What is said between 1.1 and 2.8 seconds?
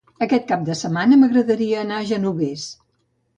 m'agradaria anar al Genovés.